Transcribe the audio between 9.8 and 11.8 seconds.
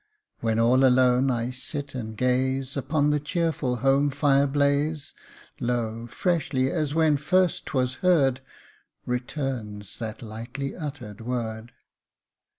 that lightly uttered word.